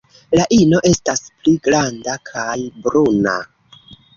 [0.37, 2.57] La ino estas pli granda kaj
[2.87, 3.37] bruna.